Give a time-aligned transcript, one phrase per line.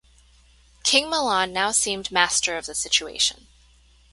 [0.83, 3.45] King Milan now seemed master of the situation.